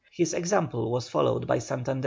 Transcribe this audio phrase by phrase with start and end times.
[0.11, 1.99] His example was followed by Santander.